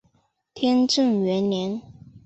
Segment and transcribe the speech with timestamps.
[0.55, 1.79] 天正元年。